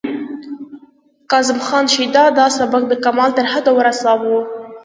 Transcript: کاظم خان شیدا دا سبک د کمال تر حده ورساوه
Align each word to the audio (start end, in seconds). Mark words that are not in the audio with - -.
کاظم 1.29 1.59
خان 1.67 1.85
شیدا 1.93 2.23
دا 2.39 2.45
سبک 2.57 2.83
د 2.87 2.93
کمال 3.05 3.29
تر 3.37 3.45
حده 3.51 3.71
ورساوه 3.75 4.39